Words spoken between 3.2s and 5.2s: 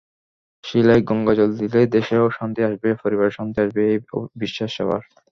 শান্তি আসবে—এই বিশ্বাস সবার।